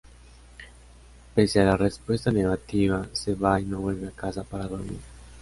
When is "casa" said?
4.15-4.43